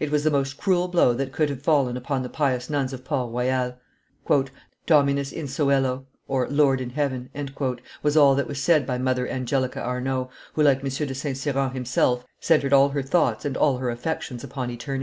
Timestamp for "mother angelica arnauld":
8.98-10.30